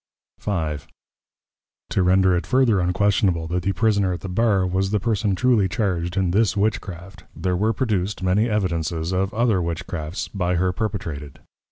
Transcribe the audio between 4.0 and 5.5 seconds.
at the Bar, was the Person